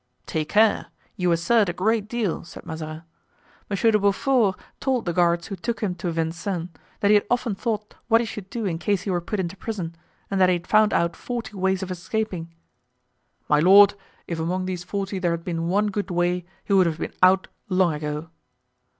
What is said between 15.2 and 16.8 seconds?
had been one good way he